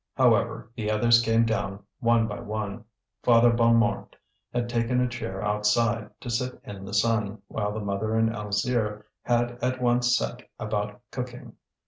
However, 0.15 0.71
the 0.75 0.89
others 0.89 1.21
came 1.21 1.45
down 1.45 1.83
one 1.99 2.27
by 2.27 2.39
one. 2.39 2.85
Father 3.21 3.51
Bonnemort 3.51 4.15
had 4.51 4.67
taken 4.67 4.99
a 4.99 5.07
chair 5.07 5.43
outside, 5.43 6.09
to 6.21 6.29
sit 6.31 6.59
in 6.63 6.85
the 6.85 6.93
sun, 6.95 7.39
while 7.49 7.71
the 7.71 7.81
mother 7.81 8.15
and 8.15 8.31
Alzire 8.35 9.05
had 9.21 9.63
at 9.63 9.79
once 9.79 10.17
set 10.17 10.49
about 10.59 10.99
cooking. 11.11 11.53